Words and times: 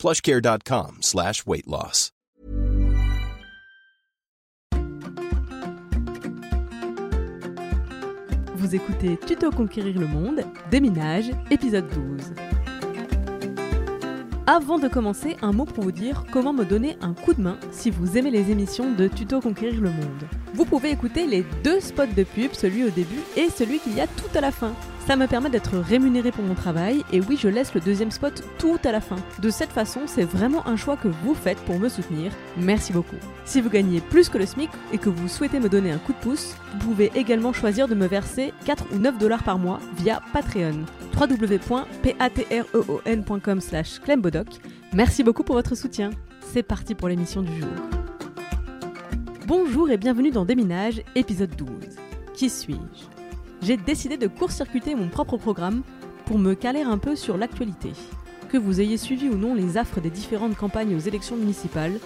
plushcare.com 0.00 0.96
slash 1.02 1.44
weight. 1.46 1.66
Vous 8.54 8.74
écoutez 8.74 9.18
Tuto 9.26 9.50
Conquérir 9.50 10.00
le 10.00 10.06
Monde, 10.06 10.40
Déminage, 10.70 11.30
épisode 11.50 11.86
12. 11.88 12.32
Avant 14.46 14.78
de 14.78 14.88
commencer, 14.88 15.36
un 15.42 15.52
mot 15.52 15.66
pour 15.66 15.84
vous 15.84 15.92
dire 15.92 16.24
comment 16.32 16.54
me 16.54 16.64
donner 16.64 16.96
un 17.02 17.12
coup 17.12 17.34
de 17.34 17.42
main 17.42 17.58
si 17.70 17.90
vous 17.90 18.16
aimez 18.16 18.30
les 18.30 18.50
émissions 18.50 18.90
de 18.92 19.06
Tuto 19.06 19.40
Conquérir 19.40 19.82
le 19.82 19.90
Monde. 19.90 20.28
Vous 20.54 20.64
pouvez 20.64 20.92
écouter 20.92 21.26
les 21.26 21.44
deux 21.62 21.80
spots 21.80 22.06
de 22.06 22.24
pub, 22.24 22.54
celui 22.54 22.84
au 22.84 22.90
début 22.90 23.20
et 23.36 23.50
celui 23.50 23.78
qu'il 23.78 23.94
y 23.94 24.00
a 24.00 24.06
tout 24.06 24.34
à 24.34 24.40
la 24.40 24.50
fin. 24.50 24.72
Ça 25.10 25.16
me 25.16 25.26
permet 25.26 25.50
d'être 25.50 25.76
rémunéré 25.76 26.30
pour 26.30 26.44
mon 26.44 26.54
travail 26.54 27.02
et 27.12 27.20
oui, 27.20 27.36
je 27.36 27.48
laisse 27.48 27.74
le 27.74 27.80
deuxième 27.80 28.12
spot 28.12 28.44
tout 28.58 28.78
à 28.84 28.92
la 28.92 29.00
fin. 29.00 29.16
De 29.40 29.50
cette 29.50 29.72
façon, 29.72 30.02
c'est 30.06 30.22
vraiment 30.22 30.64
un 30.68 30.76
choix 30.76 30.96
que 30.96 31.08
vous 31.08 31.34
faites 31.34 31.58
pour 31.62 31.80
me 31.80 31.88
soutenir. 31.88 32.30
Merci 32.56 32.92
beaucoup. 32.92 33.16
Si 33.44 33.60
vous 33.60 33.70
gagnez 33.70 34.00
plus 34.00 34.28
que 34.28 34.38
le 34.38 34.46
SMIC 34.46 34.70
et 34.92 34.98
que 34.98 35.08
vous 35.08 35.26
souhaitez 35.26 35.58
me 35.58 35.68
donner 35.68 35.90
un 35.90 35.98
coup 35.98 36.12
de 36.12 36.18
pouce, 36.18 36.54
vous 36.74 36.90
pouvez 36.90 37.10
également 37.16 37.52
choisir 37.52 37.88
de 37.88 37.96
me 37.96 38.06
verser 38.06 38.54
4 38.66 38.84
ou 38.92 38.98
9 38.98 39.18
dollars 39.18 39.42
par 39.42 39.58
mois 39.58 39.80
via 39.96 40.22
Patreon. 40.32 40.84
www.patreon.com 41.18 43.60
slash 43.60 43.98
clembodoc. 43.98 44.46
Merci 44.92 45.24
beaucoup 45.24 45.42
pour 45.42 45.56
votre 45.56 45.74
soutien. 45.74 46.10
C'est 46.40 46.62
parti 46.62 46.94
pour 46.94 47.08
l'émission 47.08 47.42
du 47.42 47.58
jour. 47.58 47.68
Bonjour 49.48 49.90
et 49.90 49.96
bienvenue 49.96 50.30
dans 50.30 50.44
Déminage, 50.44 51.02
épisode 51.16 51.56
12. 51.56 51.68
Qui 52.32 52.48
suis-je? 52.48 53.10
J'ai 53.62 53.76
décidé 53.76 54.16
de 54.16 54.26
court-circuiter 54.26 54.94
mon 54.94 55.08
propre 55.08 55.36
programme 55.36 55.82
pour 56.24 56.38
me 56.38 56.54
caler 56.54 56.82
un 56.82 56.96
peu 56.96 57.14
sur 57.14 57.36
l'actualité. 57.36 57.92
Que 58.48 58.56
vous 58.56 58.80
ayez 58.80 58.96
suivi 58.96 59.28
ou 59.28 59.36
non 59.36 59.54
les 59.54 59.76
affres 59.76 60.00
des 60.00 60.10
différentes 60.10 60.56
campagnes 60.56 60.94
aux 60.96 61.00
élections 61.00 61.36
municipales, 61.36 61.98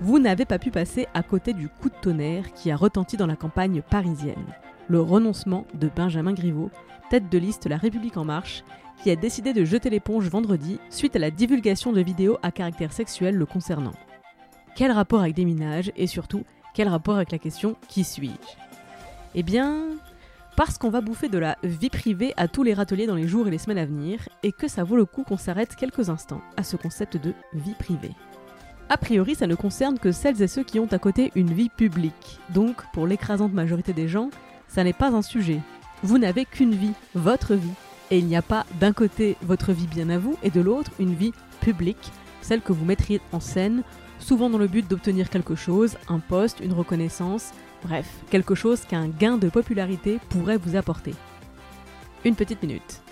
vous 0.00 0.18
n'avez 0.18 0.44
pas 0.44 0.58
pu 0.58 0.70
passer 0.70 1.08
à 1.12 1.22
côté 1.22 1.52
du 1.52 1.68
coup 1.68 1.90
de 1.90 1.94
tonnerre 2.00 2.52
qui 2.54 2.70
a 2.70 2.76
retenti 2.76 3.16
dans 3.16 3.26
la 3.26 3.36
campagne 3.36 3.82
parisienne. 3.82 4.46
Le 4.88 5.00
renoncement 5.00 5.66
de 5.74 5.90
Benjamin 5.94 6.32
Griveaux, 6.32 6.70
tête 7.10 7.28
de 7.28 7.38
liste 7.38 7.66
La 7.66 7.76
République 7.76 8.16
en 8.16 8.24
marche, 8.24 8.64
qui 9.02 9.10
a 9.10 9.16
décidé 9.16 9.52
de 9.52 9.64
jeter 9.64 9.90
l'éponge 9.90 10.28
vendredi 10.28 10.78
suite 10.90 11.16
à 11.16 11.18
la 11.18 11.30
divulgation 11.30 11.92
de 11.92 12.00
vidéos 12.00 12.38
à 12.42 12.52
caractère 12.52 12.92
sexuel 12.92 13.34
le 13.34 13.46
concernant. 13.46 13.94
Quel 14.76 14.92
rapport 14.92 15.20
avec 15.20 15.34
des 15.34 15.44
minages 15.44 15.92
et 15.96 16.06
surtout 16.06 16.44
quel 16.72 16.88
rapport 16.88 17.16
avec 17.16 17.32
la 17.32 17.38
question 17.38 17.76
qui 17.88 18.04
suis-je 18.04 18.56
Eh 19.34 19.42
bien, 19.42 19.82
parce 20.56 20.78
qu'on 20.78 20.90
va 20.90 21.00
bouffer 21.00 21.28
de 21.28 21.38
la 21.38 21.56
vie 21.62 21.90
privée 21.90 22.34
à 22.36 22.48
tous 22.48 22.62
les 22.62 22.74
râteliers 22.74 23.06
dans 23.06 23.14
les 23.14 23.28
jours 23.28 23.48
et 23.48 23.50
les 23.50 23.58
semaines 23.58 23.78
à 23.78 23.86
venir, 23.86 24.28
et 24.42 24.52
que 24.52 24.68
ça 24.68 24.84
vaut 24.84 24.96
le 24.96 25.04
coup 25.04 25.22
qu'on 25.22 25.36
s'arrête 25.36 25.76
quelques 25.76 26.10
instants 26.10 26.42
à 26.56 26.62
ce 26.62 26.76
concept 26.76 27.16
de 27.16 27.34
vie 27.54 27.74
privée. 27.74 28.12
A 28.88 28.96
priori, 28.96 29.34
ça 29.34 29.46
ne 29.46 29.54
concerne 29.54 29.98
que 29.98 30.12
celles 30.12 30.42
et 30.42 30.48
ceux 30.48 30.64
qui 30.64 30.80
ont 30.80 30.92
à 30.92 30.98
côté 30.98 31.30
une 31.36 31.52
vie 31.52 31.68
publique. 31.68 32.40
Donc, 32.50 32.82
pour 32.92 33.06
l'écrasante 33.06 33.52
majorité 33.52 33.92
des 33.92 34.08
gens, 34.08 34.30
ça 34.66 34.82
n'est 34.82 34.92
pas 34.92 35.10
un 35.10 35.22
sujet. 35.22 35.60
Vous 36.02 36.18
n'avez 36.18 36.44
qu'une 36.44 36.74
vie, 36.74 36.92
votre 37.14 37.54
vie. 37.54 37.70
Et 38.10 38.18
il 38.18 38.26
n'y 38.26 38.36
a 38.36 38.42
pas 38.42 38.66
d'un 38.80 38.92
côté 38.92 39.36
votre 39.42 39.72
vie 39.72 39.86
bien 39.86 40.10
à 40.10 40.18
vous 40.18 40.36
et 40.42 40.50
de 40.50 40.60
l'autre 40.60 40.90
une 40.98 41.14
vie 41.14 41.32
publique, 41.60 42.10
celle 42.42 42.62
que 42.62 42.72
vous 42.72 42.84
mettriez 42.84 43.20
en 43.32 43.38
scène 43.38 43.84
souvent 44.18 44.50
dans 44.50 44.58
le 44.58 44.66
but 44.66 44.88
d'obtenir 44.88 45.30
quelque 45.30 45.54
chose, 45.54 45.96
un 46.08 46.18
poste, 46.18 46.60
une 46.60 46.72
reconnaissance, 46.72 47.52
bref, 47.82 48.06
quelque 48.30 48.54
chose 48.54 48.84
qu'un 48.84 49.08
gain 49.08 49.36
de 49.36 49.48
popularité 49.48 50.18
pourrait 50.28 50.58
vous 50.58 50.76
apporter. 50.76 51.14
Une 52.24 52.36
petite 52.36 52.62
minute. 52.62 53.02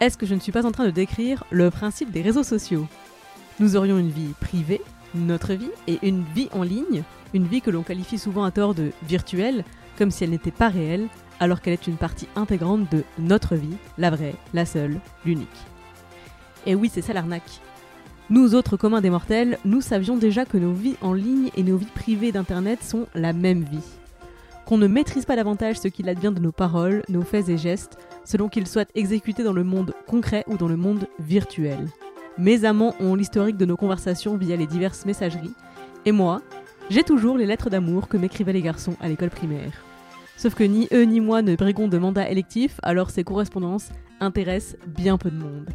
Est-ce 0.00 0.18
que 0.18 0.26
je 0.26 0.34
ne 0.34 0.40
suis 0.40 0.52
pas 0.52 0.66
en 0.66 0.72
train 0.72 0.86
de 0.86 0.90
décrire 0.90 1.44
le 1.50 1.70
principe 1.70 2.10
des 2.10 2.22
réseaux 2.22 2.42
sociaux? 2.42 2.86
Nous 3.60 3.76
aurions 3.76 3.98
une 3.98 4.10
vie 4.10 4.34
privée, 4.40 4.82
notre 5.14 5.54
vie, 5.54 5.70
et 5.86 5.98
une 6.02 6.24
vie 6.34 6.48
en 6.52 6.62
ligne, 6.62 7.04
une 7.32 7.46
vie 7.46 7.60
que 7.60 7.70
l'on 7.70 7.82
qualifie 7.82 8.18
souvent 8.18 8.44
à 8.44 8.50
tort 8.50 8.74
de 8.74 8.90
virtuelle, 9.04 9.64
comme 9.96 10.10
si 10.10 10.24
elle 10.24 10.30
n'était 10.30 10.50
pas 10.50 10.68
réelle, 10.68 11.08
alors 11.40 11.60
qu'elle 11.60 11.72
est 11.72 11.86
une 11.86 11.96
partie 11.96 12.28
intégrante 12.36 12.90
de 12.90 13.04
notre 13.18 13.54
vie, 13.54 13.76
la 13.98 14.10
vraie, 14.10 14.34
la 14.52 14.66
seule, 14.66 15.00
l'unique. 15.24 15.48
Et 16.66 16.74
oui, 16.74 16.90
c'est 16.92 17.02
ça 17.02 17.12
l'arnaque. 17.12 17.60
Nous 18.30 18.54
autres 18.54 18.78
communs 18.78 19.02
des 19.02 19.10
mortels, 19.10 19.58
nous 19.66 19.82
savions 19.82 20.16
déjà 20.16 20.46
que 20.46 20.56
nos 20.56 20.72
vies 20.72 20.96
en 21.02 21.12
ligne 21.12 21.50
et 21.56 21.62
nos 21.62 21.76
vies 21.76 21.84
privées 21.94 22.32
d'Internet 22.32 22.82
sont 22.82 23.06
la 23.14 23.34
même 23.34 23.64
vie. 23.64 23.84
Qu'on 24.64 24.78
ne 24.78 24.86
maîtrise 24.86 25.26
pas 25.26 25.36
davantage 25.36 25.78
ce 25.78 25.88
qu'il 25.88 26.08
advient 26.08 26.32
de 26.34 26.40
nos 26.40 26.50
paroles, 26.50 27.02
nos 27.10 27.20
faits 27.20 27.50
et 27.50 27.58
gestes, 27.58 27.98
selon 28.24 28.48
qu'ils 28.48 28.66
soient 28.66 28.86
exécutés 28.94 29.44
dans 29.44 29.52
le 29.52 29.62
monde 29.62 29.92
concret 30.06 30.42
ou 30.46 30.56
dans 30.56 30.68
le 30.68 30.76
monde 30.78 31.06
virtuel. 31.20 31.86
Mes 32.38 32.64
amants 32.64 32.94
ont 32.98 33.14
l'historique 33.14 33.58
de 33.58 33.66
nos 33.66 33.76
conversations 33.76 34.38
via 34.38 34.56
les 34.56 34.66
diverses 34.66 35.04
messageries, 35.04 35.54
et 36.06 36.12
moi, 36.12 36.40
j'ai 36.88 37.02
toujours 37.02 37.36
les 37.36 37.46
lettres 37.46 37.68
d'amour 37.68 38.08
que 38.08 38.16
m'écrivaient 38.16 38.54
les 38.54 38.62
garçons 38.62 38.96
à 39.00 39.08
l'école 39.08 39.30
primaire. 39.30 39.84
Sauf 40.38 40.54
que 40.54 40.64
ni 40.64 40.88
eux 40.94 41.04
ni 41.04 41.20
moi 41.20 41.42
ne 41.42 41.56
brigons 41.56 41.88
de 41.88 41.98
mandat 41.98 42.30
électif, 42.30 42.80
alors 42.82 43.10
ces 43.10 43.22
correspondances 43.22 43.90
intéressent 44.20 44.78
bien 44.86 45.18
peu 45.18 45.30
de 45.30 45.36
monde. 45.36 45.68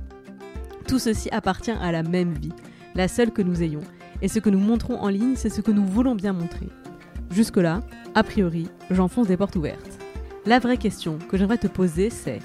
Tout 0.90 0.98
ceci 0.98 1.30
appartient 1.30 1.70
à 1.70 1.92
la 1.92 2.02
même 2.02 2.34
vie, 2.34 2.52
la 2.96 3.08
seule 3.08 3.30
que 3.30 3.44
nous 3.44 3.62
ayons, 3.62 3.84
et 4.24 4.28
ce 4.28 4.40
que 4.40 4.50
nous 4.50 4.58
montrons 4.58 5.00
en 5.00 5.10
ligne, 5.10 5.36
c'est 5.36 5.52
ce 5.52 5.62
que 5.62 5.70
nous 5.70 5.86
voulons 5.86 6.16
bien 6.16 6.34
montrer. 6.34 6.68
Jusque-là, 7.30 7.82
a 8.16 8.24
priori, 8.24 8.68
j'enfonce 8.90 9.28
des 9.28 9.38
portes 9.38 9.56
ouvertes. 9.56 10.00
La 10.48 10.58
vraie 10.58 10.78
question 10.78 11.20
que 11.30 11.38
j'aimerais 11.38 11.60
te 11.60 11.68
poser, 11.68 12.10
c'est 12.10 12.40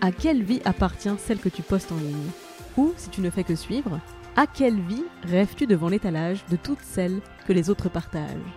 à 0.00 0.10
quelle 0.10 0.42
vie 0.42 0.62
appartient 0.64 1.12
celle 1.18 1.38
que 1.38 1.50
tu 1.50 1.60
postes 1.60 1.92
en 1.92 1.96
ligne? 1.96 2.30
Ou, 2.78 2.94
si 2.96 3.10
tu 3.10 3.20
ne 3.20 3.28
fais 3.28 3.44
que 3.44 3.56
suivre, 3.56 4.00
à 4.36 4.46
quelle 4.46 4.80
vie 4.80 5.04
rêves-tu 5.24 5.66
devant 5.66 5.90
l'étalage 5.90 6.46
de 6.50 6.56
toutes 6.56 6.80
celles 6.80 7.20
que 7.46 7.52
les 7.52 7.68
autres 7.68 7.90
partagent? 7.90 8.56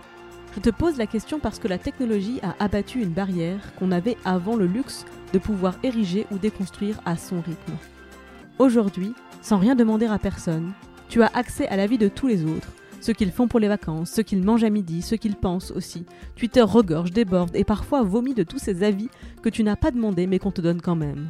Je 0.54 0.60
te 0.60 0.70
pose 0.70 0.96
la 0.96 1.06
question 1.06 1.40
parce 1.40 1.58
que 1.58 1.68
la 1.68 1.76
technologie 1.76 2.40
a 2.42 2.56
abattu 2.64 3.02
une 3.02 3.10
barrière 3.10 3.74
qu'on 3.74 3.92
avait 3.92 4.16
avant 4.24 4.56
le 4.56 4.66
luxe 4.66 5.04
de 5.34 5.38
pouvoir 5.38 5.74
ériger 5.82 6.26
ou 6.30 6.38
déconstruire 6.38 6.98
à 7.04 7.18
son 7.18 7.42
rythme. 7.42 7.74
Aujourd'hui, 8.58 9.12
sans 9.42 9.58
rien 9.58 9.74
demander 9.74 10.06
à 10.06 10.18
personne, 10.18 10.72
tu 11.08 11.22
as 11.22 11.30
accès 11.34 11.68
à 11.68 11.76
la 11.76 11.86
vie 11.86 11.98
de 11.98 12.08
tous 12.08 12.26
les 12.26 12.44
autres, 12.44 12.72
ce 13.02 13.12
qu'ils 13.12 13.30
font 13.30 13.48
pour 13.48 13.60
les 13.60 13.68
vacances, 13.68 14.10
ce 14.10 14.22
qu'ils 14.22 14.42
mangent 14.42 14.64
à 14.64 14.70
midi, 14.70 15.02
ce 15.02 15.14
qu'ils 15.14 15.36
pensent 15.36 15.70
aussi. 15.70 16.06
Twitter 16.36 16.62
regorge, 16.62 17.10
déborde 17.10 17.54
et 17.54 17.64
parfois 17.64 18.02
vomit 18.02 18.34
de 18.34 18.42
tous 18.44 18.58
ces 18.58 18.82
avis 18.82 19.10
que 19.42 19.50
tu 19.50 19.62
n'as 19.62 19.76
pas 19.76 19.90
demandé 19.90 20.26
mais 20.26 20.38
qu'on 20.38 20.52
te 20.52 20.62
donne 20.62 20.80
quand 20.80 20.96
même. 20.96 21.28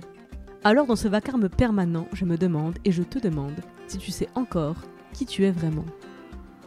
Alors 0.63 0.87
dans 0.87 0.97
ce 0.97 1.09
vacarme 1.09 1.49
permanent, 1.49 2.07
je 2.13 2.25
me 2.25 2.37
demande 2.37 2.79
et 2.85 2.93
je 2.93 3.03
te 3.03 3.19
demande 3.19 3.61
si 3.89 3.99
tu 3.99 4.13
sais 4.13 4.29
encore 4.35 4.77
qui 5.13 5.27
tu 5.27 5.45
es 5.45 5.51
vraiment. 5.51 5.85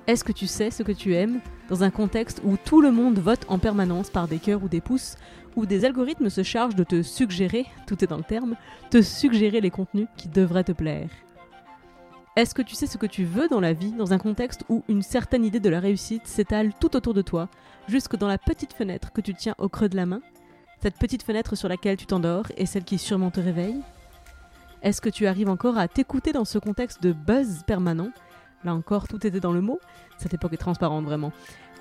Est-ce 0.10 0.24
que 0.24 0.32
tu 0.32 0.48
sais 0.48 0.72
ce 0.72 0.82
que 0.82 0.92
tu 0.92 1.14
aimes 1.14 1.40
dans 1.70 1.84
un 1.84 1.92
contexte 1.92 2.42
où 2.44 2.58
tout 2.58 2.82
le 2.82 2.92
monde 2.92 3.20
vote 3.20 3.46
en 3.48 3.60
permanence 3.60 4.10
par 4.10 4.28
des 4.28 4.40
cœurs 4.40 4.64
ou 4.64 4.68
des 4.68 4.82
pouces, 4.82 5.18
où 5.56 5.68
des 5.68 5.86
algorithmes 5.86 6.32
se 6.32 6.42
chargent 6.42 6.74
de 6.74 6.84
te 6.84 7.04
suggérer, 7.04 7.68
tout 7.86 8.04
est 8.04 8.08
dans 8.08 8.18
le 8.18 8.24
terme, 8.24 8.56
te 8.90 9.04
suggérer 9.04 9.62
les 9.62 9.70
contenus 9.70 10.08
qui 10.18 10.28
devraient 10.28 10.64
te 10.64 10.72
plaire? 10.72 11.12
Est-ce 12.36 12.56
que 12.56 12.64
tu 12.64 12.74
sais 12.74 12.88
ce 12.88 12.98
que 12.98 13.06
tu 13.06 13.24
veux 13.24 13.48
dans 13.50 13.60
la 13.60 13.74
vie 13.74 13.92
dans 13.92 14.12
un 14.12 14.18
contexte 14.18 14.64
où 14.68 14.84
une 14.90 15.04
certaine 15.04 15.46
idée 15.46 15.60
de 15.60 15.70
la 15.70 15.80
réussite 15.80 16.26
s'étale 16.26 16.72
tout 16.80 16.96
autour 16.96 17.14
de 17.14 17.22
toi, 17.22 17.48
jusque 17.88 18.18
dans 18.18 18.28
la 18.28 18.40
petite 18.40 18.74
fenêtre 18.74 19.12
que 19.12 19.22
tu 19.22 19.36
tiens 19.36 19.54
au 19.60 19.70
creux 19.70 19.90
de 19.90 19.96
la 19.96 20.08
main? 20.08 20.22
Cette 20.82 20.98
petite 20.98 21.22
fenêtre 21.22 21.54
sur 21.54 21.70
laquelle 21.70 21.98
tu 21.98 22.08
t'endors 22.08 22.48
et 22.58 22.66
celle 22.66 22.84
qui 22.84 22.98
sûrement 22.98 23.30
te 23.30 23.42
réveille? 23.42 23.84
Est-ce 24.82 25.02
que 25.02 25.10
tu 25.10 25.28
arrives 25.28 25.50
encore 25.50 25.78
à 25.78 25.88
t'écouter 25.88 26.32
dans 26.32 26.46
ce 26.46 26.58
contexte 26.58 27.04
de 27.04 27.12
buzz 27.12 27.62
permanent 27.68 28.10
Là 28.64 28.74
encore, 28.74 29.08
tout 29.08 29.26
était 29.26 29.40
dans 29.40 29.54
le 29.54 29.62
mot. 29.62 29.80
Cette 30.18 30.34
époque 30.34 30.54
est 30.54 30.58
transparente 30.58 31.06
vraiment. 31.06 31.32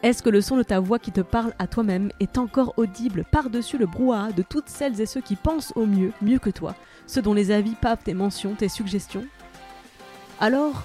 Est-ce 0.03 0.23
que 0.23 0.31
le 0.31 0.41
son 0.41 0.57
de 0.57 0.63
ta 0.63 0.79
voix 0.79 1.01
qui 1.01 1.11
te 1.11 1.21
parle 1.21 1.55
à 1.59 1.67
toi-même 1.67 2.11
est 2.21 2.39
encore 2.39 2.75
audible 2.77 3.25
par-dessus 3.33 3.79
le 3.79 3.87
brouhaha 3.87 4.31
de 4.31 4.43
toutes 4.43 4.69
celles 4.69 5.01
et 5.01 5.07
ceux 5.07 5.21
qui 5.21 5.35
pensent 5.35 5.73
au 5.75 5.87
mieux, 5.87 6.13
mieux 6.23 6.39
que 6.39 6.51
toi, 6.51 6.77
ceux 7.07 7.21
dont 7.21 7.35
les 7.35 7.51
avis 7.51 7.75
pavent 7.75 8.05
tes 8.05 8.15
mentions, 8.15 8.55
tes 8.55 8.69
suggestions? 8.69 9.25
Alors, 10.39 10.85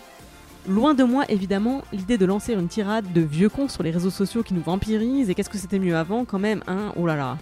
loin 0.67 0.95
de 0.95 1.03
moi 1.03 1.25
évidemment 1.29 1.83
l'idée 1.91 2.17
de 2.17 2.25
lancer 2.25 2.53
une 2.53 2.67
tirade 2.67 3.13
de 3.13 3.21
vieux 3.21 3.49
cons 3.49 3.67
sur 3.67 3.83
les 3.83 3.91
réseaux 3.91 4.09
sociaux 4.09 4.41
qui 4.41 4.55
nous 4.55 4.63
vampirisent 4.63 5.29
et 5.29 5.35
qu'est-ce 5.35 5.49
que 5.49 5.59
c'était 5.59 5.77
mieux 5.77 5.95
avant 5.95 6.25
quand 6.25 6.39
même, 6.39 6.63
hein? 6.65 6.91
Oh 6.95 7.05
là 7.05 7.15
là 7.15 7.37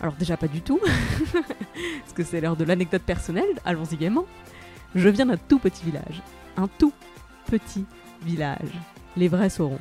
Alors 0.00 0.14
déjà 0.14 0.36
pas 0.36 0.46
du 0.46 0.62
tout, 0.62 0.78
parce 1.32 2.12
que 2.14 2.22
c'est 2.22 2.40
l'heure 2.40 2.54
de 2.54 2.64
l'anecdote 2.64 3.02
personnelle, 3.02 3.58
allons-y 3.64 3.96
gaiement. 3.96 4.26
Je 4.94 5.08
viens 5.08 5.26
d'un 5.26 5.36
tout 5.36 5.58
petit 5.58 5.84
village, 5.84 6.22
un 6.56 6.68
tout 6.68 6.92
petit 7.50 7.84
village. 8.22 8.70
les 9.16 9.26
vrais 9.26 9.50
sauront. 9.50 9.80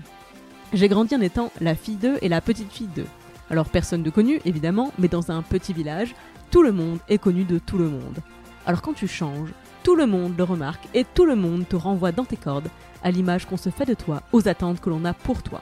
J'ai 0.74 0.88
grandi 0.88 1.16
en 1.16 1.22
étant 1.22 1.52
la 1.62 1.76
fille 1.76 1.98
d'eux 1.98 2.18
et 2.24 2.30
la 2.30 2.42
petite 2.42 2.72
fille 2.72 2.88
d'eux. 2.88 3.06
Alors 3.52 3.70
personne 3.70 4.02
de 4.02 4.10
connu, 4.10 4.42
évidemment, 4.44 4.92
mais 4.98 5.08
dans 5.08 5.32
un 5.32 5.44
petit 5.44 5.72
village, 5.72 6.16
tout 6.50 6.64
le 6.64 6.72
monde 6.72 6.98
est 7.10 7.20
connu 7.20 7.44
de 7.44 7.60
tout 7.60 7.78
le 7.78 7.90
monde. 7.90 8.20
Alors 8.66 8.82
quand 8.82 8.94
tu 8.94 9.08
changes, 9.08 9.54
tout 9.84 9.96
le 9.96 10.08
monde 10.08 10.34
le 10.36 10.44
remarque 10.44 10.88
et 10.96 11.06
tout 11.14 11.26
le 11.26 11.36
monde 11.36 11.68
te 11.68 11.76
renvoie 11.76 12.12
dans 12.12 12.26
tes 12.26 12.38
cordes, 12.38 12.70
à 13.04 13.12
l'image 13.12 13.46
qu'on 13.46 13.58
se 13.58 13.70
fait 13.70 13.86
de 13.86 13.94
toi, 13.94 14.24
aux 14.32 14.48
attentes 14.48 14.82
que 14.82 14.90
l'on 14.90 15.06
a 15.06 15.14
pour 15.14 15.44
toi. 15.44 15.62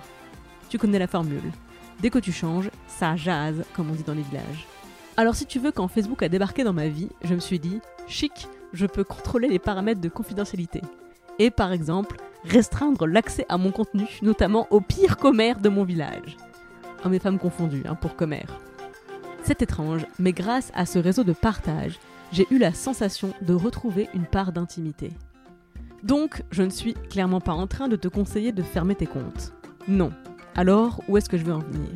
Tu 0.69 0.77
connais 0.77 0.99
la 0.99 1.07
formule. 1.07 1.51
Dès 1.99 2.09
que 2.09 2.19
tu 2.19 2.31
changes, 2.31 2.69
ça 2.87 3.17
jase, 3.17 3.65
comme 3.73 3.89
on 3.89 3.95
dit 3.95 4.03
dans 4.03 4.13
les 4.13 4.23
villages. 4.23 4.65
Alors 5.17 5.35
si 5.35 5.45
tu 5.45 5.59
veux, 5.59 5.71
quand 5.71 5.89
Facebook 5.89 6.23
a 6.23 6.29
débarqué 6.29 6.63
dans 6.63 6.73
ma 6.73 6.87
vie, 6.87 7.09
je 7.23 7.35
me 7.35 7.39
suis 7.39 7.59
dit, 7.59 7.81
chic, 8.07 8.47
je 8.71 8.85
peux 8.85 9.03
contrôler 9.03 9.49
les 9.49 9.59
paramètres 9.59 10.01
de 10.01 10.09
confidentialité. 10.09 10.81
Et 11.39 11.51
par 11.51 11.71
exemple, 11.71 12.17
restreindre 12.43 13.05
l'accès 13.05 13.45
à 13.49 13.57
mon 13.57 13.71
contenu, 13.71 14.05
notamment 14.21 14.67
aux 14.69 14.81
pires 14.81 15.17
commères 15.17 15.59
de 15.59 15.69
mon 15.69 15.83
village. 15.83 16.37
Hommes 17.03 17.13
et 17.13 17.19
femmes 17.19 17.39
confondus, 17.39 17.83
hein, 17.87 17.95
pour 17.95 18.15
commères. 18.15 18.59
C'est 19.43 19.61
étrange, 19.61 20.05
mais 20.19 20.33
grâce 20.33 20.71
à 20.73 20.85
ce 20.85 20.99
réseau 20.99 21.23
de 21.23 21.33
partage, 21.33 21.99
j'ai 22.31 22.47
eu 22.51 22.57
la 22.57 22.73
sensation 22.73 23.33
de 23.41 23.53
retrouver 23.53 24.09
une 24.13 24.25
part 24.25 24.51
d'intimité. 24.51 25.11
Donc, 26.03 26.43
je 26.51 26.63
ne 26.63 26.69
suis 26.69 26.93
clairement 26.93 27.41
pas 27.41 27.53
en 27.53 27.67
train 27.67 27.87
de 27.87 27.95
te 27.95 28.07
conseiller 28.07 28.51
de 28.51 28.63
fermer 28.63 28.95
tes 28.95 29.07
comptes. 29.07 29.53
Non. 29.87 30.11
Alors, 30.55 31.01
où 31.07 31.17
est-ce 31.17 31.29
que 31.29 31.37
je 31.37 31.45
veux 31.45 31.53
en 31.53 31.59
venir? 31.59 31.89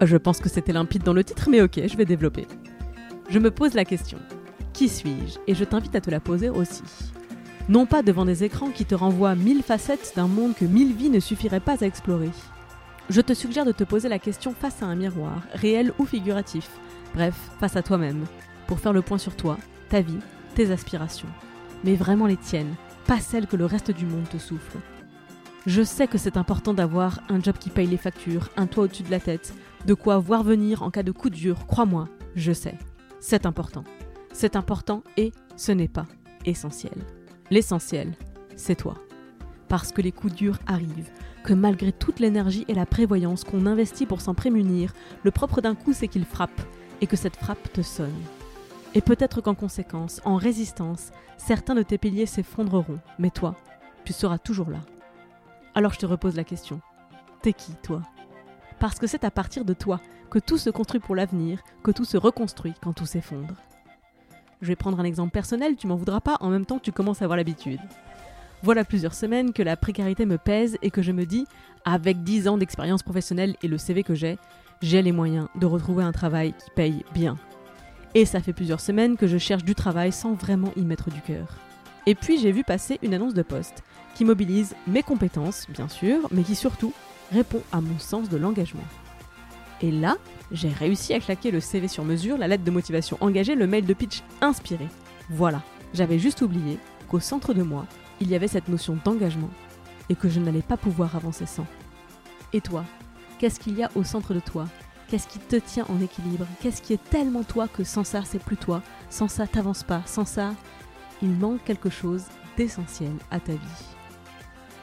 Je 0.00 0.16
pense 0.16 0.40
que 0.40 0.48
c'était 0.48 0.72
limpide 0.72 1.02
dans 1.02 1.12
le 1.12 1.24
titre, 1.24 1.48
mais 1.50 1.60
ok, 1.60 1.80
je 1.86 1.96
vais 1.96 2.04
développer. 2.04 2.46
Je 3.28 3.38
me 3.38 3.50
pose 3.50 3.74
la 3.74 3.84
question. 3.84 4.18
Qui 4.72 4.88
suis-je? 4.88 5.38
Et 5.46 5.54
je 5.54 5.64
t'invite 5.64 5.94
à 5.94 6.00
te 6.00 6.10
la 6.10 6.20
poser 6.20 6.48
aussi. 6.48 6.82
Non 7.68 7.86
pas 7.86 8.02
devant 8.02 8.24
des 8.24 8.42
écrans 8.44 8.70
qui 8.70 8.84
te 8.84 8.94
renvoient 8.94 9.36
mille 9.36 9.62
facettes 9.62 10.12
d'un 10.16 10.26
monde 10.26 10.54
que 10.54 10.64
mille 10.64 10.94
vies 10.94 11.10
ne 11.10 11.20
suffiraient 11.20 11.60
pas 11.60 11.82
à 11.82 11.86
explorer. 11.86 12.30
Je 13.08 13.20
te 13.20 13.34
suggère 13.34 13.64
de 13.64 13.72
te 13.72 13.84
poser 13.84 14.08
la 14.08 14.18
question 14.18 14.52
face 14.52 14.82
à 14.82 14.86
un 14.86 14.96
miroir, 14.96 15.42
réel 15.54 15.92
ou 15.98 16.04
figuratif, 16.04 16.68
bref, 17.14 17.36
face 17.60 17.76
à 17.76 17.82
toi-même, 17.82 18.24
pour 18.66 18.80
faire 18.80 18.92
le 18.92 19.02
point 19.02 19.18
sur 19.18 19.36
toi, 19.36 19.58
ta 19.88 20.00
vie, 20.00 20.18
tes 20.54 20.70
aspirations. 20.70 21.28
Mais 21.84 21.94
vraiment 21.94 22.26
les 22.26 22.36
tiennes, 22.36 22.74
pas 23.06 23.20
celles 23.20 23.46
que 23.46 23.56
le 23.56 23.66
reste 23.66 23.90
du 23.90 24.06
monde 24.06 24.28
te 24.28 24.38
souffle. 24.38 24.78
Je 25.66 25.82
sais 25.82 26.08
que 26.08 26.18
c'est 26.18 26.36
important 26.36 26.74
d'avoir 26.74 27.20
un 27.28 27.40
job 27.40 27.56
qui 27.58 27.70
paye 27.70 27.86
les 27.86 27.96
factures, 27.96 28.48
un 28.56 28.66
toit 28.66 28.84
au-dessus 28.84 29.04
de 29.04 29.10
la 29.10 29.20
tête, 29.20 29.54
de 29.86 29.94
quoi 29.94 30.18
voir 30.18 30.42
venir 30.42 30.82
en 30.82 30.90
cas 30.90 31.04
de 31.04 31.12
coup 31.12 31.30
dur, 31.30 31.66
crois-moi, 31.66 32.08
je 32.34 32.52
sais. 32.52 32.76
C'est 33.20 33.46
important. 33.46 33.84
C'est 34.32 34.56
important 34.56 35.04
et 35.16 35.32
ce 35.56 35.70
n'est 35.70 35.88
pas 35.88 36.06
essentiel. 36.44 36.94
L'essentiel, 37.52 38.14
c'est 38.56 38.76
toi. 38.76 38.94
Parce 39.68 39.92
que 39.92 40.00
les 40.00 40.10
coups 40.10 40.32
durs 40.32 40.58
arrivent, 40.66 41.10
que 41.44 41.52
malgré 41.52 41.92
toute 41.92 42.18
l'énergie 42.18 42.64
et 42.66 42.72
la 42.72 42.86
prévoyance 42.86 43.44
qu'on 43.44 43.66
investit 43.66 44.06
pour 44.06 44.22
s'en 44.22 44.32
prémunir, 44.32 44.94
le 45.22 45.30
propre 45.30 45.60
d'un 45.60 45.74
coup 45.74 45.92
c'est 45.92 46.08
qu'il 46.08 46.24
frappe, 46.24 46.62
et 47.02 47.06
que 47.06 47.14
cette 47.14 47.36
frappe 47.36 47.70
te 47.70 47.82
sonne. 47.82 48.22
Et 48.94 49.02
peut-être 49.02 49.42
qu'en 49.42 49.54
conséquence, 49.54 50.22
en 50.24 50.36
résistance, 50.36 51.10
certains 51.36 51.74
de 51.74 51.82
tes 51.82 51.98
piliers 51.98 52.24
s'effondreront, 52.24 53.00
mais 53.18 53.28
toi, 53.28 53.54
tu 54.06 54.14
seras 54.14 54.38
toujours 54.38 54.70
là. 54.70 54.80
Alors 55.74 55.92
je 55.92 55.98
te 55.98 56.06
repose 56.06 56.36
la 56.36 56.44
question. 56.44 56.80
T'es 57.42 57.52
qui, 57.52 57.74
toi? 57.82 58.00
Parce 58.78 58.98
que 58.98 59.06
c'est 59.06 59.24
à 59.24 59.30
partir 59.30 59.66
de 59.66 59.74
toi 59.74 60.00
que 60.30 60.38
tout 60.38 60.56
se 60.56 60.70
construit 60.70 61.00
pour 61.00 61.14
l'avenir, 61.14 61.60
que 61.84 61.90
tout 61.90 62.06
se 62.06 62.16
reconstruit 62.16 62.72
quand 62.82 62.94
tout 62.94 63.04
s'effondre. 63.04 63.56
Je 64.62 64.68
vais 64.68 64.76
prendre 64.76 65.00
un 65.00 65.04
exemple 65.04 65.32
personnel, 65.32 65.74
tu 65.74 65.88
m'en 65.88 65.96
voudras 65.96 66.20
pas, 66.20 66.36
en 66.40 66.48
même 66.48 66.64
temps 66.64 66.78
tu 66.78 66.92
commences 66.92 67.20
à 67.20 67.24
avoir 67.24 67.36
l'habitude. 67.36 67.80
Voilà 68.62 68.84
plusieurs 68.84 69.12
semaines 69.12 69.52
que 69.52 69.62
la 69.62 69.76
précarité 69.76 70.24
me 70.24 70.38
pèse 70.38 70.78
et 70.82 70.92
que 70.92 71.02
je 71.02 71.10
me 71.10 71.26
dis, 71.26 71.46
avec 71.84 72.22
10 72.22 72.46
ans 72.46 72.58
d'expérience 72.58 73.02
professionnelle 73.02 73.56
et 73.64 73.68
le 73.68 73.76
CV 73.76 74.04
que 74.04 74.14
j'ai, 74.14 74.38
j'ai 74.80 75.02
les 75.02 75.10
moyens 75.10 75.48
de 75.56 75.66
retrouver 75.66 76.04
un 76.04 76.12
travail 76.12 76.52
qui 76.52 76.70
paye 76.76 77.04
bien. 77.12 77.36
Et 78.14 78.24
ça 78.24 78.40
fait 78.40 78.52
plusieurs 78.52 78.80
semaines 78.80 79.16
que 79.16 79.26
je 79.26 79.36
cherche 79.36 79.64
du 79.64 79.74
travail 79.74 80.12
sans 80.12 80.34
vraiment 80.34 80.72
y 80.76 80.82
mettre 80.82 81.10
du 81.10 81.20
cœur. 81.20 81.48
Et 82.06 82.14
puis 82.14 82.38
j'ai 82.38 82.52
vu 82.52 82.62
passer 82.62 83.00
une 83.02 83.14
annonce 83.14 83.34
de 83.34 83.42
poste 83.42 83.82
qui 84.14 84.24
mobilise 84.24 84.76
mes 84.86 85.02
compétences, 85.02 85.66
bien 85.70 85.88
sûr, 85.88 86.28
mais 86.30 86.44
qui 86.44 86.54
surtout 86.54 86.92
répond 87.32 87.62
à 87.72 87.80
mon 87.80 87.98
sens 87.98 88.28
de 88.28 88.36
l'engagement. 88.36 88.84
Et 89.82 89.90
là, 89.90 90.16
j'ai 90.52 90.68
réussi 90.68 91.12
à 91.12 91.20
claquer 91.20 91.50
le 91.50 91.60
CV 91.60 91.88
sur 91.88 92.04
mesure, 92.04 92.38
la 92.38 92.46
lettre 92.46 92.64
de 92.64 92.70
motivation 92.70 93.18
engagée, 93.20 93.56
le 93.56 93.66
mail 93.66 93.84
de 93.84 93.94
pitch 93.94 94.22
inspiré. 94.40 94.86
Voilà, 95.28 95.62
j'avais 95.92 96.20
juste 96.20 96.40
oublié 96.40 96.78
qu'au 97.08 97.18
centre 97.18 97.52
de 97.52 97.62
moi, 97.62 97.86
il 98.20 98.28
y 98.30 98.36
avait 98.36 98.48
cette 98.48 98.68
notion 98.68 98.96
d'engagement 99.04 99.50
et 100.08 100.14
que 100.14 100.28
je 100.28 100.38
n'allais 100.38 100.62
pas 100.62 100.76
pouvoir 100.76 101.16
avancer 101.16 101.46
sans. 101.46 101.66
Et 102.52 102.60
toi, 102.60 102.84
qu'est-ce 103.38 103.58
qu'il 103.58 103.76
y 103.76 103.82
a 103.82 103.90
au 103.96 104.04
centre 104.04 104.34
de 104.34 104.40
toi? 104.40 104.66
Qu'est-ce 105.08 105.26
qui 105.26 105.40
te 105.40 105.56
tient 105.56 105.84
en 105.88 106.00
équilibre? 106.00 106.46
Qu'est-ce 106.60 106.80
qui 106.80 106.92
est 106.92 107.10
tellement 107.10 107.42
toi 107.42 107.66
que 107.66 107.82
sans 107.82 108.04
ça, 108.04 108.22
c'est 108.24 108.42
plus 108.42 108.56
toi? 108.56 108.82
Sans 109.10 109.28
ça, 109.28 109.46
t'avances 109.46 109.82
pas? 109.82 110.02
Sans 110.06 110.24
ça, 110.24 110.54
il 111.22 111.30
manque 111.30 111.64
quelque 111.64 111.90
chose 111.90 112.24
d'essentiel 112.56 113.12
à 113.30 113.40
ta 113.40 113.52
vie. 113.52 113.86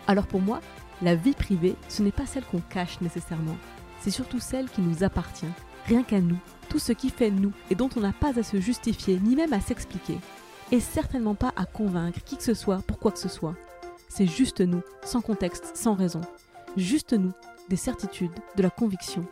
Alors 0.07 0.27
pour 0.27 0.41
moi, 0.41 0.59
la 1.01 1.15
vie 1.15 1.33
privée, 1.33 1.75
ce 1.87 2.03
n'est 2.03 2.11
pas 2.11 2.25
celle 2.25 2.43
qu'on 2.43 2.59
cache 2.59 2.99
nécessairement 2.99 3.57
c'est 3.99 4.11
surtout 4.11 4.39
celle 4.39 4.69
qui 4.69 4.81
nous 4.81 5.03
appartient, 5.03 5.45
rien 5.85 6.03
qu'à 6.03 6.21
nous, 6.21 6.37
tout 6.69 6.79
ce 6.79 6.91
qui 6.91 7.09
fait 7.09 7.31
nous 7.31 7.51
et 7.69 7.75
dont 7.75 7.89
on 7.95 8.01
n'a 8.01 8.13
pas 8.13 8.37
à 8.37 8.43
se 8.43 8.59
justifier 8.59 9.19
ni 9.19 9.35
même 9.35 9.53
à 9.53 9.59
s'expliquer, 9.59 10.17
et 10.71 10.79
certainement 10.79 11.35
pas 11.35 11.53
à 11.55 11.65
convaincre 11.65 12.19
qui 12.23 12.37
que 12.37 12.43
ce 12.43 12.53
soit 12.53 12.81
pour 12.85 12.99
quoi 12.99 13.11
que 13.11 13.19
ce 13.19 13.29
soit. 13.29 13.55
C'est 14.07 14.27
juste 14.27 14.61
nous, 14.61 14.81
sans 15.03 15.21
contexte, 15.21 15.75
sans 15.75 15.93
raison. 15.93 16.21
Juste 16.77 17.13
nous, 17.13 17.31
des 17.69 17.75
certitudes, 17.75 18.31
de 18.55 18.63
la 18.63 18.69
conviction. 18.69 19.25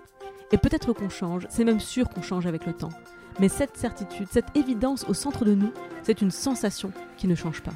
Et 0.51 0.57
peut-être 0.57 0.93
qu'on 0.93 1.09
change, 1.09 1.47
c'est 1.49 1.65
même 1.65 1.79
sûr 1.79 2.09
qu'on 2.09 2.21
change 2.21 2.47
avec 2.47 2.65
le 2.65 2.73
temps. 2.73 2.91
Mais 3.39 3.49
cette 3.49 3.77
certitude, 3.77 4.27
cette 4.31 4.55
évidence 4.55 5.05
au 5.07 5.13
centre 5.13 5.45
de 5.45 5.53
nous, 5.53 5.71
c'est 6.03 6.21
une 6.21 6.31
sensation 6.31 6.91
qui 7.17 7.27
ne 7.27 7.35
change 7.35 7.61
pas. 7.61 7.73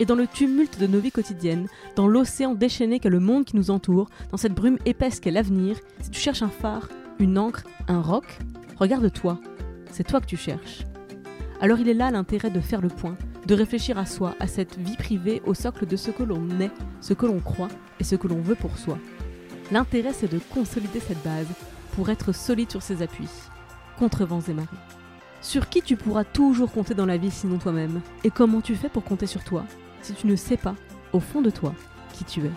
Et 0.00 0.06
dans 0.06 0.14
le 0.14 0.26
tumulte 0.26 0.78
de 0.78 0.86
nos 0.86 1.00
vies 1.00 1.10
quotidiennes, 1.10 1.66
dans 1.96 2.06
l'océan 2.06 2.54
déchaîné 2.54 3.00
qu'est 3.00 3.08
le 3.08 3.18
monde 3.20 3.44
qui 3.44 3.56
nous 3.56 3.70
entoure, 3.70 4.08
dans 4.30 4.36
cette 4.36 4.54
brume 4.54 4.78
épaisse 4.86 5.18
qu'est 5.18 5.30
l'avenir, 5.30 5.76
si 6.00 6.10
tu 6.10 6.20
cherches 6.20 6.42
un 6.42 6.48
phare, 6.48 6.88
une 7.18 7.36
encre, 7.36 7.64
un 7.88 8.00
roc, 8.00 8.38
regarde-toi. 8.76 9.40
C'est 9.90 10.04
toi 10.04 10.20
que 10.20 10.26
tu 10.26 10.36
cherches. 10.36 10.84
Alors 11.60 11.80
il 11.80 11.88
est 11.88 11.94
là 11.94 12.12
l'intérêt 12.12 12.50
de 12.50 12.60
faire 12.60 12.80
le 12.80 12.88
point, 12.88 13.16
de 13.46 13.54
réfléchir 13.54 13.98
à 13.98 14.06
soi, 14.06 14.36
à 14.38 14.46
cette 14.46 14.78
vie 14.78 14.96
privée 14.96 15.42
au 15.46 15.54
socle 15.54 15.86
de 15.86 15.96
ce 15.96 16.12
que 16.12 16.22
l'on 16.22 16.48
est, 16.60 16.70
ce 17.00 17.14
que 17.14 17.26
l'on 17.26 17.40
croit 17.40 17.68
et 17.98 18.04
ce 18.04 18.14
que 18.14 18.28
l'on 18.28 18.40
veut 18.40 18.54
pour 18.54 18.78
soi. 18.78 18.98
L'intérêt 19.72 20.12
c'est 20.12 20.30
de 20.32 20.38
consolider 20.38 21.00
cette 21.00 21.22
base 21.24 21.48
pour 21.92 22.08
être 22.10 22.32
solide 22.32 22.70
sur 22.70 22.82
ses 22.82 23.02
appuis, 23.02 23.28
contre 23.98 24.24
vents 24.24 24.42
et 24.46 24.54
marées. 24.54 24.68
Sur 25.40 25.68
qui 25.68 25.82
tu 25.82 25.96
pourras 25.96 26.24
toujours 26.24 26.70
compter 26.70 26.94
dans 26.94 27.06
la 27.06 27.16
vie 27.16 27.30
sinon 27.30 27.58
toi-même? 27.58 28.00
Et 28.22 28.30
comment 28.30 28.60
tu 28.60 28.76
fais 28.76 28.88
pour 28.88 29.02
compter 29.02 29.26
sur 29.26 29.42
toi? 29.42 29.64
Si 30.02 30.14
tu 30.14 30.26
ne 30.26 30.36
sais 30.36 30.56
pas, 30.56 30.74
au 31.12 31.20
fond 31.20 31.40
de 31.40 31.50
toi, 31.50 31.74
qui 32.12 32.24
tu 32.24 32.40
es 32.40 32.50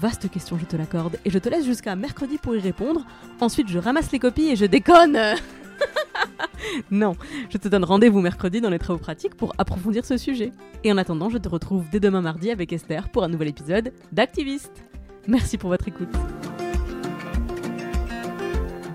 Vaste 0.00 0.30
question, 0.30 0.58
je 0.58 0.64
te 0.64 0.76
l'accorde, 0.76 1.18
et 1.24 1.30
je 1.30 1.38
te 1.38 1.48
laisse 1.48 1.64
jusqu'à 1.64 1.94
mercredi 1.94 2.38
pour 2.38 2.56
y 2.56 2.60
répondre. 2.60 3.04
Ensuite, 3.40 3.68
je 3.68 3.78
ramasse 3.78 4.10
les 4.10 4.18
copies 4.18 4.48
et 4.50 4.56
je 4.56 4.64
déconne 4.64 5.16
Non, 6.90 7.14
je 7.50 7.58
te 7.58 7.68
donne 7.68 7.84
rendez-vous 7.84 8.20
mercredi 8.20 8.60
dans 8.60 8.70
les 8.70 8.78
travaux 8.78 8.98
pratiques 8.98 9.34
pour 9.34 9.52
approfondir 9.58 10.04
ce 10.04 10.16
sujet. 10.16 10.52
Et 10.84 10.92
en 10.92 10.98
attendant, 10.98 11.28
je 11.28 11.38
te 11.38 11.48
retrouve 11.48 11.84
dès 11.90 12.00
demain 12.00 12.20
mardi 12.20 12.50
avec 12.50 12.72
Esther 12.72 13.08
pour 13.10 13.24
un 13.24 13.28
nouvel 13.28 13.48
épisode 13.48 13.92
d'Activiste. 14.12 14.84
Merci 15.28 15.58
pour 15.58 15.70
votre 15.70 15.86
écoute. 15.88 16.08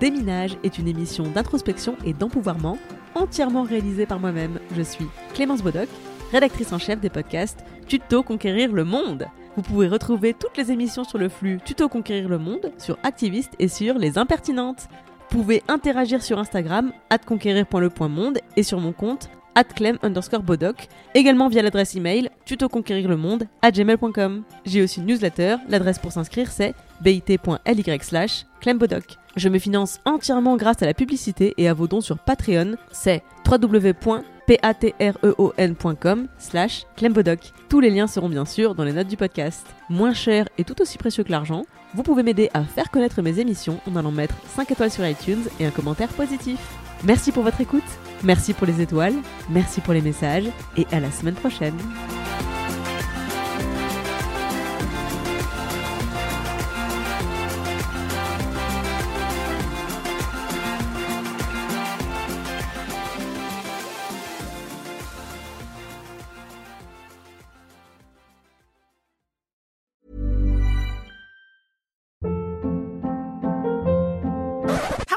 Déminage 0.00 0.56
est 0.62 0.78
une 0.78 0.88
émission 0.88 1.24
d'introspection 1.24 1.96
et 2.04 2.12
d'empouvoirment 2.12 2.78
entièrement 3.14 3.62
réalisée 3.62 4.06
par 4.06 4.20
moi-même. 4.20 4.60
Je 4.76 4.82
suis 4.82 5.06
Clémence 5.34 5.62
Bodoc 5.62 5.88
rédactrice 6.32 6.72
en 6.72 6.78
chef 6.78 7.00
des 7.00 7.10
podcasts 7.10 7.64
Tuto 7.86 8.22
Conquérir 8.22 8.72
le 8.72 8.84
Monde. 8.84 9.26
Vous 9.56 9.62
pouvez 9.62 9.88
retrouver 9.88 10.34
toutes 10.34 10.56
les 10.56 10.70
émissions 10.70 11.04
sur 11.04 11.18
le 11.18 11.28
flux 11.28 11.58
Tuto 11.64 11.88
Conquérir 11.88 12.28
le 12.28 12.38
Monde, 12.38 12.72
sur 12.78 12.98
Activiste 13.02 13.54
et 13.58 13.68
sur 13.68 13.98
Les 13.98 14.18
Impertinentes. 14.18 14.88
Vous 15.30 15.38
pouvez 15.38 15.62
interagir 15.68 16.22
sur 16.22 16.38
Instagram, 16.38 16.92
conquérir.le.monde 17.26 18.38
et 18.56 18.62
sur 18.62 18.80
mon 18.80 18.92
compte, 18.92 19.30
clem 19.74 19.98
underscore 20.02 20.42
bodoc, 20.42 20.88
également 21.14 21.48
via 21.48 21.62
l'adresse 21.62 21.96
email 21.96 22.30
tutoconquérirlemonde 22.44 23.48
à 23.62 23.70
gmail.com. 23.70 24.42
J'ai 24.64 24.82
aussi 24.82 25.00
une 25.00 25.06
newsletter, 25.06 25.56
l'adresse 25.68 25.98
pour 25.98 26.12
s'inscrire 26.12 26.50
c'est 26.50 26.74
bit.ly 27.00 27.98
slash 28.00 28.46
clembodoc. 28.60 29.16
Je 29.36 29.48
me 29.48 29.58
finance 29.58 29.98
entièrement 30.04 30.56
grâce 30.56 30.82
à 30.82 30.86
la 30.86 30.94
publicité 30.94 31.54
et 31.58 31.68
à 31.68 31.74
vos 31.74 31.88
dons 31.88 32.00
sur 32.00 32.18
Patreon, 32.18 32.76
c'est 32.92 33.22
www 33.50 33.92
patreon.com 34.56 36.28
slash 36.38 36.86
clembodoc. 36.96 37.52
Tous 37.68 37.80
les 37.80 37.90
liens 37.90 38.06
seront 38.06 38.28
bien 38.28 38.44
sûr 38.44 38.74
dans 38.74 38.84
les 38.84 38.92
notes 38.92 39.08
du 39.08 39.16
podcast. 39.16 39.66
Moins 39.90 40.14
cher 40.14 40.48
et 40.56 40.64
tout 40.64 40.80
aussi 40.80 40.98
précieux 40.98 41.24
que 41.24 41.30
l'argent, 41.30 41.64
vous 41.94 42.02
pouvez 42.02 42.22
m'aider 42.22 42.50
à 42.54 42.64
faire 42.64 42.90
connaître 42.90 43.22
mes 43.22 43.38
émissions 43.38 43.80
en 43.90 43.96
allant 43.96 44.12
mettre 44.12 44.36
5 44.56 44.70
étoiles 44.70 44.90
sur 44.90 45.06
iTunes 45.06 45.44
et 45.60 45.66
un 45.66 45.70
commentaire 45.70 46.08
positif. 46.08 46.58
Merci 47.04 47.30
pour 47.30 47.44
votre 47.44 47.60
écoute, 47.60 47.84
merci 48.24 48.54
pour 48.54 48.66
les 48.66 48.80
étoiles, 48.80 49.14
merci 49.50 49.80
pour 49.80 49.94
les 49.94 50.02
messages 50.02 50.48
et 50.76 50.86
à 50.90 50.98
la 50.98 51.10
semaine 51.10 51.36
prochaine. 51.36 51.76